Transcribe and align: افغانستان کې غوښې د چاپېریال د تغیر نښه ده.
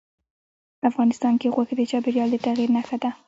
افغانستان 0.89 1.33
کې 1.41 1.53
غوښې 1.53 1.75
د 1.77 1.81
چاپېریال 1.91 2.29
د 2.31 2.35
تغیر 2.45 2.69
نښه 2.75 2.97
ده. 3.03 3.09